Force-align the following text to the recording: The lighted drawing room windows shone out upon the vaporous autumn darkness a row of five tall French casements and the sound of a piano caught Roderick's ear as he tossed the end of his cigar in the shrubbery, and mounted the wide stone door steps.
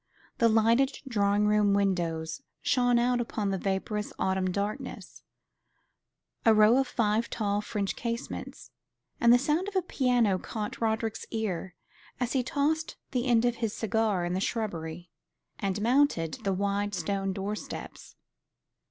The 0.39 0.49
lighted 0.49 0.97
drawing 1.07 1.45
room 1.45 1.75
windows 1.75 2.41
shone 2.63 2.97
out 2.97 3.21
upon 3.21 3.51
the 3.51 3.59
vaporous 3.59 4.11
autumn 4.17 4.51
darkness 4.51 5.21
a 6.43 6.55
row 6.55 6.77
of 6.77 6.87
five 6.87 7.29
tall 7.29 7.61
French 7.61 7.95
casements 7.95 8.71
and 9.19 9.31
the 9.31 9.37
sound 9.37 9.67
of 9.67 9.75
a 9.75 9.83
piano 9.83 10.39
caught 10.39 10.81
Roderick's 10.81 11.27
ear 11.29 11.75
as 12.19 12.33
he 12.33 12.41
tossed 12.41 12.95
the 13.11 13.27
end 13.27 13.45
of 13.45 13.57
his 13.57 13.75
cigar 13.75 14.25
in 14.25 14.33
the 14.33 14.39
shrubbery, 14.39 15.11
and 15.59 15.83
mounted 15.83 16.39
the 16.43 16.51
wide 16.51 16.95
stone 16.95 17.31
door 17.31 17.55
steps. 17.55 18.15